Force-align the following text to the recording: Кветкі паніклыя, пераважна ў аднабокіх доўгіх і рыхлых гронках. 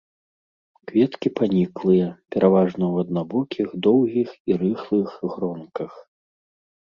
Кветкі 0.91 1.29
паніклыя, 1.39 2.07
пераважна 2.35 2.83
ў 2.93 3.05
аднабокіх 3.05 3.67
доўгіх 3.87 4.29
і 4.53 4.57
рыхлых 4.61 5.09
гронках. 5.35 5.91